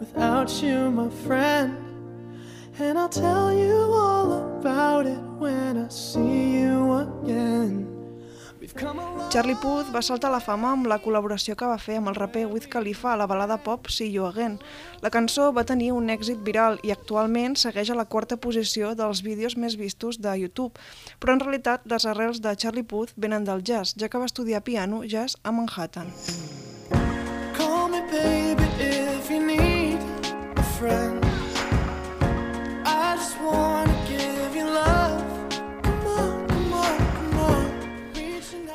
without 0.00 0.48
you, 0.62 0.88
my 0.90 1.10
friend. 1.28 1.93
And 2.78 2.98
I'll 2.98 3.08
tell 3.08 3.52
you 3.52 3.92
all 3.92 4.58
about 4.58 5.06
it 5.06 5.20
when 5.38 5.78
I 5.78 5.88
see 5.88 6.58
you 6.58 6.92
again. 6.92 7.94
Charlie 9.30 9.54
Puth 9.60 9.90
va 9.92 10.00
saltar 10.02 10.30
a 10.30 10.34
la 10.34 10.40
fama 10.40 10.70
amb 10.72 10.88
la 10.88 10.96
col·laboració 11.02 11.54
que 11.58 11.68
va 11.68 11.76
fer 11.78 11.98
amb 12.00 12.08
el 12.10 12.16
raper 12.16 12.46
Wiz 12.50 12.66
Khalifa 12.70 13.12
a 13.12 13.18
la 13.20 13.26
balada 13.30 13.58
pop 13.62 13.90
See 13.92 14.10
You 14.10 14.24
Again. 14.26 14.56
La 15.02 15.10
cançó 15.10 15.50
va 15.52 15.66
tenir 15.68 15.92
un 15.92 16.08
èxit 16.10 16.40
viral 16.46 16.80
i 16.82 16.90
actualment 16.94 17.58
segueix 17.60 17.90
a 17.92 17.98
la 17.98 18.06
quarta 18.06 18.38
posició 18.40 18.94
dels 18.98 19.22
vídeos 19.22 19.56
més 19.56 19.76
vistos 19.76 20.18
de 20.18 20.34
YouTube. 20.40 20.80
Però 21.20 21.36
en 21.36 21.44
realitat 21.44 21.84
les 21.86 22.06
arrels 22.06 22.40
de 22.40 22.56
Charlie 22.56 22.86
Puth 22.86 23.14
venen 23.16 23.44
del 23.44 23.62
jazz, 23.62 23.94
ja 24.00 24.08
que 24.08 24.18
va 24.18 24.30
estudiar 24.30 24.64
piano 24.64 25.04
jazz 25.04 25.36
a 25.42 25.52
Manhattan. 25.52 26.10
Call 27.54 27.90
me 27.90 28.00
baby 28.10 28.66
if 28.80 29.30
you 29.30 29.44
need 29.44 30.00
a 30.56 30.62
friend. 30.78 31.13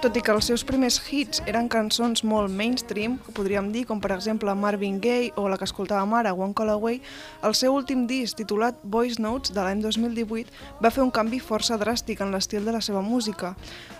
Tot 0.10 0.18
i 0.18 0.22
que 0.26 0.34
els 0.34 0.48
seus 0.50 0.64
primers 0.66 0.96
hits 1.14 1.44
eren 1.46 1.68
cançons 1.70 2.24
molt 2.26 2.50
mainstream, 2.50 3.20
que 3.22 3.34
podríem 3.38 3.68
dir, 3.70 3.84
com 3.86 4.00
per 4.02 4.10
exemple 4.16 4.56
Marvin 4.58 4.96
Gaye 4.98 5.36
o 5.38 5.44
la 5.46 5.58
que 5.62 5.68
escoltàvem 5.68 6.16
ara, 6.18 6.32
One 6.34 6.56
Call 6.58 6.72
Away, 6.74 6.98
el 7.46 7.54
seu 7.54 7.76
últim 7.78 8.08
disc, 8.10 8.34
titulat 8.40 8.80
Voice 8.82 9.22
Notes, 9.22 9.54
de 9.54 9.62
l'any 9.62 9.84
2018, 9.84 10.50
va 10.82 10.90
fer 10.90 11.04
un 11.04 11.12
canvi 11.14 11.38
força 11.38 11.78
dràstic 11.78 12.24
en 12.26 12.34
l'estil 12.34 12.66
de 12.66 12.74
la 12.74 12.82
seva 12.82 13.04
música. 13.06 13.52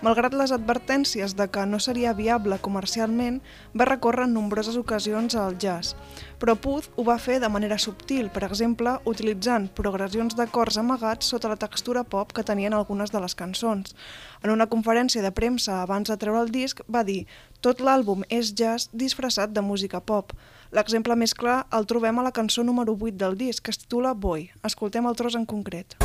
Malgrat 0.02 0.34
les 0.34 0.50
advertències 0.50 1.36
de 1.38 1.46
que 1.46 1.62
no 1.70 1.78
seria 1.78 2.16
viable 2.18 2.58
comercialment, 2.58 3.38
va 3.70 3.86
recórrer 3.86 4.26
en 4.26 4.34
nombroses 4.34 4.80
ocasions 4.82 5.38
al 5.38 5.60
jazz. 5.62 5.94
Però 6.42 6.56
Puth 6.58 6.90
ho 6.96 7.06
va 7.06 7.20
fer 7.22 7.38
de 7.38 7.52
manera 7.52 7.78
subtil, 7.78 8.32
per 8.34 8.42
exemple, 8.48 8.96
utilitzant 9.06 9.70
progressions 9.78 10.34
d'acords 10.34 10.82
amagats 10.82 11.30
sota 11.30 11.54
la 11.54 11.60
textura 11.60 12.02
pop 12.02 12.34
que 12.34 12.42
tenien 12.42 12.74
algunes 12.74 13.14
de 13.14 13.22
les 13.22 13.38
cançons. 13.38 13.94
En 14.42 14.50
una 14.50 14.66
conferència 14.72 15.20
de 15.20 15.32
premsa 15.36 15.82
abans 15.82 16.08
de 16.08 16.16
treure 16.16 16.40
el 16.40 16.52
disc 16.52 16.80
va 16.88 17.02
dir 17.04 17.26
«Tot 17.60 17.82
l'àlbum 17.84 18.24
és 18.32 18.54
jazz 18.56 18.88
disfressat 18.92 19.52
de 19.52 19.60
música 19.60 20.00
pop». 20.00 20.32
L'exemple 20.72 21.16
més 21.18 21.34
clar 21.34 21.66
el 21.76 21.84
trobem 21.90 22.18
a 22.18 22.24
la 22.24 22.32
cançó 22.32 22.64
número 22.64 22.94
8 22.94 23.18
del 23.20 23.36
disc, 23.36 23.64
que 23.64 23.74
es 23.74 23.82
titula 23.82 24.14
Boy. 24.14 24.48
Escoltem 24.64 25.06
el 25.10 25.18
tros 25.18 25.34
en 25.34 25.44
concret. 25.44 25.98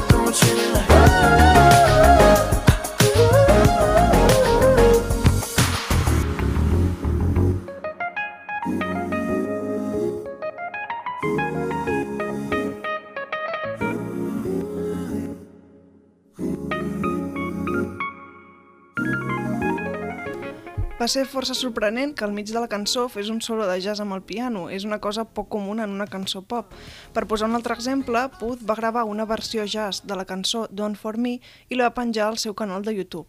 Va 21.05 21.09
ser 21.13 21.27
força 21.29 21.53
sorprenent 21.53 22.15
que 22.17 22.23
al 22.25 22.31
mig 22.33 22.47
de 22.49 22.57
la 22.57 22.65
cançó 22.65 23.03
fes 23.13 23.27
un 23.29 23.37
solo 23.45 23.67
de 23.69 23.75
jazz 23.77 24.01
amb 24.01 24.15
el 24.15 24.23
piano. 24.25 24.63
És 24.73 24.87
una 24.89 24.97
cosa 24.97 25.21
poc 25.37 25.51
comuna 25.53 25.83
en 25.85 25.91
una 25.93 26.07
cançó 26.09 26.41
pop. 26.41 26.71
Per 27.13 27.27
posar 27.29 27.45
un 27.45 27.53
altre 27.53 27.75
exemple, 27.77 28.23
Puth 28.39 28.63
va 28.65 28.73
gravar 28.79 29.03
una 29.05 29.27
versió 29.29 29.67
jazz 29.69 30.01
de 30.01 30.17
la 30.17 30.25
cançó 30.25 30.63
Don't 30.71 30.97
For 30.97 31.19
Me 31.21 31.35
i 31.69 31.77
la 31.77 31.91
va 31.91 31.93
penjar 31.99 32.31
al 32.31 32.39
seu 32.41 32.55
canal 32.57 32.81
de 32.81 32.95
YouTube. 32.97 33.27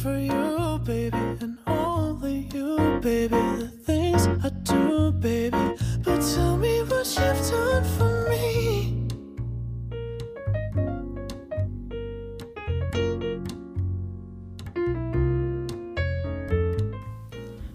For 0.00 0.16
you, 0.16 0.78
baby, 0.86 1.20
and 1.44 1.58
only 1.66 2.48
you, 2.54 2.78
baby, 3.04 3.44
the 3.60 3.68
things 3.84 4.24
I 4.40 4.48
do, 4.64 5.12
baby. 5.12 5.76
But 6.02 6.24
tell 6.32 6.56
me 6.56 6.80
what 6.88 7.04
you've 7.12 7.50
done 7.50 7.71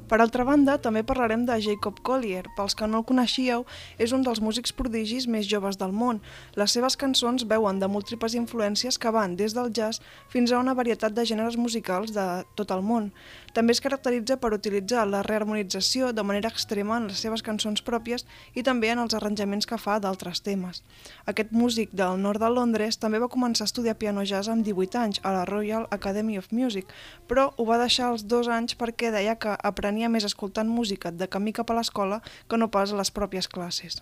Per 0.08 0.22
altra 0.24 0.46
banda, 0.48 0.78
també 0.80 1.02
parlarem 1.04 1.42
de 1.44 1.58
Jacob 1.60 1.98
Collier. 2.00 2.46
Pels 2.56 2.78
que 2.80 2.88
no 2.88 3.02
el 3.02 3.06
coneixíeu, 3.08 3.66
és 4.00 4.14
un 4.16 4.22
dels 4.24 4.40
músics 4.40 4.72
prodigis 4.72 5.26
més 5.28 5.50
joves 5.52 5.76
del 5.82 5.92
món. 5.92 6.22
Les 6.56 6.72
seves 6.72 6.96
cançons 6.96 7.44
veuen 7.44 7.82
de 7.82 7.90
múltiples 7.92 8.38
influències 8.40 8.96
que 8.96 9.12
van 9.12 9.36
des 9.36 9.52
del 9.58 9.68
jazz 9.76 10.00
fins 10.32 10.54
a 10.54 10.62
una 10.64 10.76
varietat 10.80 11.12
de 11.12 11.26
gèneres 11.28 11.58
musicals 11.60 12.14
de 12.16 12.28
tot 12.56 12.72
el 12.72 12.86
món. 12.88 13.12
També 13.52 13.74
es 13.76 13.82
caracteritza 13.84 14.38
per 14.40 14.54
utilitzar 14.54 15.04
la 15.10 15.24
reharmonització 15.26 16.14
de 16.14 16.24
manera 16.24 16.54
extrema 16.54 17.02
en 17.02 17.10
les 17.12 17.20
seves 17.20 17.44
cançons 17.44 17.84
pròpies 17.84 18.24
i 18.56 18.64
també 18.64 18.94
en 18.94 19.02
els 19.04 19.16
arranjaments 19.18 19.68
que 19.68 19.80
fa 19.82 19.98
d'altres 20.00 20.40
temes. 20.46 20.84
Aquest 21.26 21.52
músic 21.52 21.92
del 21.92 22.22
nord 22.22 22.40
de 22.40 22.52
Londres 22.54 23.00
també 23.02 23.20
va 23.20 23.32
començar 23.34 23.66
a 23.66 23.72
estudiar 23.72 23.98
piano 23.98 24.24
jazz 24.24 24.48
amb 24.48 24.64
18 24.64 25.02
anys 25.04 25.22
a 25.24 25.34
la 25.34 25.46
Royal 25.50 25.88
Academy 25.92 26.38
of 26.38 26.52
Music, 26.54 26.88
però 27.28 27.50
ho 27.58 27.66
va 27.66 27.82
deixar 27.82 28.12
als 28.12 28.28
dos 28.30 28.48
anys 28.48 28.78
perquè 28.78 29.12
deia 29.12 29.36
que 29.36 29.58
aprenia 29.58 29.97
més 30.06 30.28
escoltant 30.30 30.70
música 30.70 31.10
de 31.10 31.26
camí 31.26 31.50
cap 31.58 31.74
a 31.74 31.78
l'escola 31.80 32.22
que 32.46 32.62
no 32.62 32.70
pas 32.70 32.94
a 32.94 33.00
les 33.02 33.10
pròpies 33.10 33.50
classes. 33.50 33.98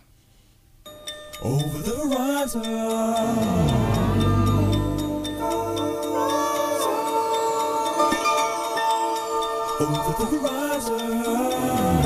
Over 1.41 1.79
the 1.87 1.95
horizon. 1.95 2.61
Over 9.79 10.13
the 10.19 12.04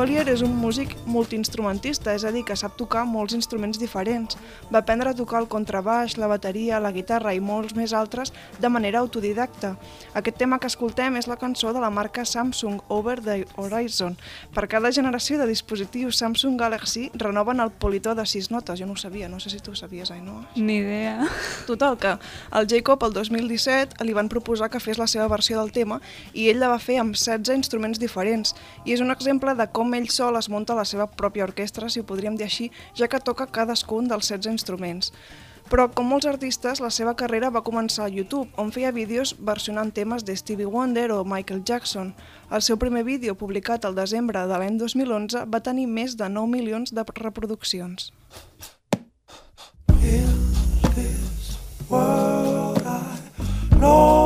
Collier 0.00 0.22
és 0.32 0.40
un 0.40 0.54
músic 0.56 0.94
multiinstrumentista, 1.04 2.14
és 2.16 2.22
a 2.24 2.30
dir, 2.32 2.40
que 2.48 2.54
sap 2.56 2.72
tocar 2.80 3.02
molts 3.04 3.34
instruments 3.36 3.76
diferents. 3.76 4.38
Va 4.72 4.80
aprendre 4.80 5.10
a 5.10 5.16
tocar 5.18 5.42
el 5.42 5.48
contrabaix, 5.52 6.14
la 6.16 6.30
bateria, 6.30 6.78
la 6.80 6.88
guitarra 6.94 7.34
i 7.36 7.40
molts 7.44 7.74
més 7.76 7.92
altres 7.92 8.32
de 8.56 8.70
manera 8.72 9.02
autodidacta. 9.04 9.74
Aquest 10.16 10.38
tema 10.40 10.56
que 10.56 10.70
escoltem 10.72 11.18
és 11.20 11.28
la 11.28 11.36
cançó 11.36 11.74
de 11.76 11.82
la 11.84 11.90
marca 11.92 12.24
Samsung 12.24 12.78
Over 12.88 13.18
the 13.20 13.44
Horizon. 13.60 14.16
Per 14.54 14.64
cada 14.72 14.88
generació 14.88 15.36
de 15.36 15.50
dispositius 15.50 16.16
Samsung 16.16 16.56
Galaxy 16.56 17.10
renoven 17.12 17.60
el 17.60 17.68
politó 17.68 18.14
de 18.14 18.24
sis 18.24 18.48
notes. 18.50 18.80
Jo 18.80 18.88
no 18.88 18.96
ho 18.96 19.02
sabia, 19.04 19.28
no 19.28 19.36
sé 19.36 19.52
si 19.52 19.60
tu 19.60 19.72
ho 19.72 19.76
sabies, 19.76 20.14
Ainhoa. 20.16 20.48
Ni 20.56 20.78
idea. 20.78 21.28
Total, 21.66 21.98
que 21.98 22.16
el 22.56 22.70
Jacob 22.72 23.04
el 23.04 23.12
2017 23.12 24.00
li 24.08 24.16
van 24.16 24.32
proposar 24.32 24.70
que 24.72 24.80
fes 24.80 24.96
la 24.96 25.10
seva 25.12 25.28
versió 25.28 25.60
del 25.60 25.76
tema 25.76 26.00
i 26.32 26.48
ell 26.48 26.64
la 26.64 26.72
va 26.72 26.80
fer 26.80 27.02
amb 27.04 27.12
16 27.12 27.52
instruments 27.52 28.00
diferents. 28.00 28.56
I 28.88 28.96
és 28.96 29.04
un 29.04 29.12
exemple 29.12 29.52
de 29.52 29.68
com 29.68 29.89
ell 29.94 30.08
sol 30.08 30.38
es 30.38 30.48
munta 30.48 30.76
la 30.78 30.86
seva 30.88 31.06
pròpia 31.06 31.46
orquestra, 31.46 31.88
si 31.88 32.00
ho 32.00 32.06
podríem 32.06 32.36
dir 32.36 32.46
així, 32.46 32.70
ja 32.94 33.08
que 33.08 33.20
toca 33.20 33.46
cadascun 33.46 34.08
dels 34.10 34.28
16 34.30 34.52
instruments. 34.52 35.12
Però, 35.70 35.86
com 35.94 36.08
molts 36.10 36.26
artistes, 36.26 36.80
la 36.82 36.90
seva 36.90 37.14
carrera 37.14 37.50
va 37.54 37.62
començar 37.62 38.08
a 38.08 38.10
YouTube, 38.10 38.50
on 38.58 38.72
feia 38.74 38.90
vídeos 38.90 39.36
versionant 39.38 39.92
temes 39.94 40.24
de 40.26 40.34
Stevie 40.34 40.66
Wonder 40.66 41.12
o 41.14 41.22
Michael 41.24 41.62
Jackson. 41.62 42.14
El 42.50 42.62
seu 42.66 42.78
primer 42.78 43.04
vídeo, 43.06 43.36
publicat 43.38 43.86
al 43.86 43.94
desembre 43.94 44.42
de 44.50 44.58
l'any 44.58 44.80
2011, 44.82 45.46
va 45.46 45.62
tenir 45.62 45.86
més 45.86 46.18
de 46.18 46.28
9 46.28 46.50
milions 46.50 46.90
de 46.94 47.06
reproduccions. 47.22 48.10
world 51.90 52.86
I 52.86 53.78
knock 53.78 54.19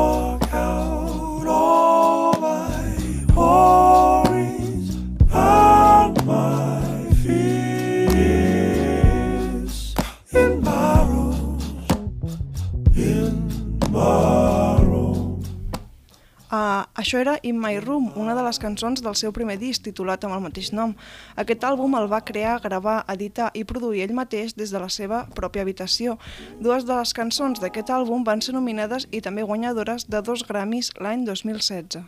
això 17.05 17.21
era 17.21 17.37
In 17.43 17.59
My 17.61 17.79
Room, 17.85 18.13
una 18.17 18.35
de 18.35 18.43
les 18.47 18.59
cançons 18.59 19.03
del 19.05 19.17
seu 19.21 19.33
primer 19.37 19.59
disc, 19.61 19.83
titulat 19.85 20.25
amb 20.25 20.39
el 20.39 20.45
mateix 20.47 20.73
nom. 20.73 20.95
Aquest 21.37 21.67
àlbum 21.69 21.99
el 22.01 22.09
va 22.09 22.23
crear, 22.25 22.57
gravar, 22.65 23.03
editar 23.13 23.51
i 23.53 23.65
produir 23.69 24.07
ell 24.07 24.17
mateix 24.17 24.57
des 24.57 24.73
de 24.73 24.81
la 24.81 24.89
seva 24.89 25.27
pròpia 25.37 25.67
habitació. 25.67 26.17
Dues 26.65 26.89
de 26.89 26.97
les 26.97 27.13
cançons 27.13 27.61
d'aquest 27.61 27.93
àlbum 27.93 28.25
van 28.25 28.41
ser 28.41 28.57
nominades 28.57 29.09
i 29.13 29.21
també 29.21 29.45
guanyadores 29.45 30.09
de 30.09 30.23
dos 30.25 30.47
Grammys 30.49 30.95
l'any 30.97 31.29
2016. 31.29 32.01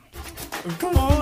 Come 0.81 0.99
on 0.99 1.17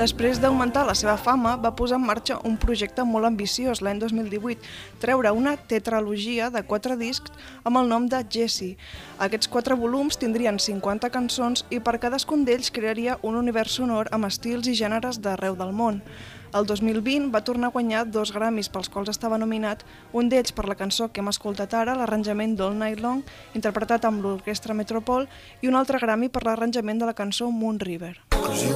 Després 0.00 0.38
d'augmentar 0.40 0.86
la 0.88 0.94
seva 0.96 1.12
fama, 1.20 1.58
va 1.60 1.74
posar 1.76 1.98
en 2.00 2.06
marxa 2.08 2.38
un 2.48 2.54
projecte 2.56 3.04
molt 3.04 3.28
ambiciós 3.28 3.82
l'any 3.84 3.98
2018, 4.00 4.70
treure 5.02 5.32
una 5.36 5.52
tetralogia 5.72 6.46
de 6.54 6.62
quatre 6.70 6.96
discs 6.96 7.34
amb 7.68 7.82
el 7.82 7.92
nom 7.92 8.06
de 8.08 8.22
Jesse. 8.32 8.70
Aquests 9.20 9.52
quatre 9.52 9.76
volums 9.76 10.16
tindrien 10.16 10.56
50 10.56 11.12
cançons 11.12 11.66
i 11.68 11.84
per 11.84 11.98
cadascun 12.00 12.46
d'ells 12.48 12.72
crearia 12.72 13.18
un 13.20 13.36
univers 13.44 13.76
sonor 13.76 14.08
amb 14.16 14.30
estils 14.30 14.72
i 14.72 14.78
gèneres 14.80 15.20
d'arreu 15.20 15.60
del 15.60 15.76
món. 15.76 16.00
El 16.50 16.66
2020 16.66 17.30
va 17.30 17.44
tornar 17.46 17.68
a 17.68 17.70
guanyar 17.70 18.08
dos 18.10 18.32
Grammys 18.34 18.68
pels 18.74 18.88
quals 18.90 19.10
estava 19.12 19.36
nominat, 19.38 19.84
un 20.12 20.28
d'ells 20.32 20.50
per 20.50 20.64
la 20.66 20.74
cançó 20.74 21.06
que 21.08 21.22
hem 21.22 21.30
escoltat 21.30 21.76
ara, 21.78 21.94
l'arranjament 21.94 22.56
d'All 22.58 22.74
Night 22.74 22.98
Long, 23.04 23.22
interpretat 23.54 24.04
amb 24.08 24.18
l'Orquestra 24.24 24.74
Metropol, 24.74 25.28
i 25.62 25.70
un 25.70 25.78
altre 25.78 26.00
Grammy 26.02 26.28
per 26.28 26.42
l'arranjament 26.48 26.98
de 26.98 27.06
la 27.06 27.14
cançó 27.14 27.52
Moon 27.54 27.78
River. 27.78 28.16
So 28.50 28.74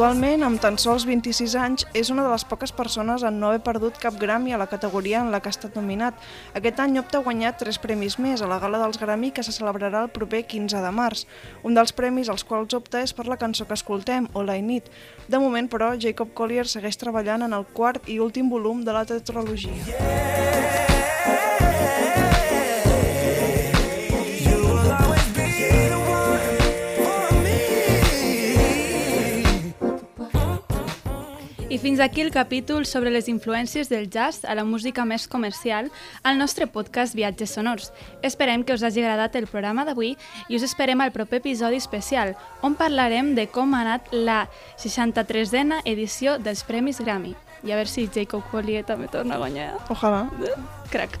Actualment, 0.00 0.40
amb 0.46 0.56
tan 0.56 0.78
sols 0.80 1.04
26 1.04 1.54
anys, 1.60 1.82
és 1.92 2.08
una 2.08 2.22
de 2.24 2.30
les 2.32 2.44
poques 2.48 2.70
persones 2.72 3.20
en 3.20 3.34
no 3.36 3.50
haver 3.50 3.60
perdut 3.66 3.98
cap 4.00 4.14
Grammy 4.16 4.54
a 4.56 4.60
la 4.62 4.66
categoria 4.70 5.18
en 5.20 5.28
la 5.28 5.42
que 5.44 5.50
ha 5.50 5.52
estat 5.52 5.74
nominat. 5.76 6.16
Aquest 6.56 6.80
any 6.80 6.96
opta 6.96 7.18
a 7.18 7.26
guanyar 7.26 7.50
tres 7.60 7.76
premis 7.76 8.16
més 8.16 8.40
a 8.40 8.48
la 8.48 8.56
gala 8.62 8.80
dels 8.80 8.96
Grammy 8.96 9.28
que 9.36 9.44
se 9.44 9.52
celebrarà 9.52 10.06
el 10.06 10.08
proper 10.08 10.46
15 10.48 10.80
de 10.80 10.92
març. 10.96 11.26
Un 11.68 11.76
dels 11.76 11.92
premis 11.92 12.32
als 12.32 12.48
quals 12.48 12.72
opta 12.80 13.04
és 13.04 13.12
per 13.12 13.28
la 13.28 13.36
cançó 13.36 13.68
que 13.68 13.76
escoltem, 13.76 14.30
All 14.32 14.48
I 14.48 14.64
Need. 14.64 14.88
De 15.28 15.36
moment, 15.36 15.68
però, 15.68 15.92
Jacob 16.00 16.32
Collier 16.32 16.64
segueix 16.64 16.96
treballant 16.96 17.44
en 17.44 17.52
el 17.52 17.68
quart 17.68 18.08
i 18.08 18.22
últim 18.24 18.48
volum 18.48 18.80
de 18.80 18.96
la 18.96 19.04
tetralogia. 19.04 20.89
I 31.70 31.78
fins 31.78 32.00
aquí 32.00 32.20
el 32.20 32.32
capítol 32.32 32.84
sobre 32.84 33.12
les 33.14 33.28
influències 33.30 33.88
del 33.88 34.10
jazz 34.10 34.42
a 34.42 34.56
la 34.58 34.64
música 34.66 35.04
més 35.06 35.28
comercial 35.30 35.86
al 36.26 36.34
nostre 36.36 36.66
podcast 36.66 37.14
Viatges 37.14 37.54
Sonors. 37.54 37.92
Esperem 38.26 38.64
que 38.66 38.74
us 38.74 38.82
hagi 38.82 39.04
agradat 39.04 39.38
el 39.38 39.46
programa 39.46 39.84
d'avui 39.86 40.16
i 40.48 40.58
us 40.58 40.66
esperem 40.66 40.98
al 40.98 41.14
proper 41.14 41.38
episodi 41.38 41.78
especial, 41.78 42.34
on 42.66 42.74
parlarem 42.74 43.36
de 43.38 43.46
com 43.46 43.70
ha 43.78 43.84
anat 43.86 44.10
la 44.10 44.48
63a 44.82 45.78
edició 45.84 46.40
dels 46.42 46.66
Premis 46.66 46.98
Grammy. 46.98 47.36
I 47.62 47.70
a 47.70 47.78
veure 47.78 47.92
si 47.92 48.10
Jacob 48.10 48.42
Collier 48.50 48.82
també 48.82 49.06
torna 49.06 49.38
a 49.38 49.38
guanyar. 49.38 49.78
Ojalà. 49.94 50.26
Crac. 50.90 51.20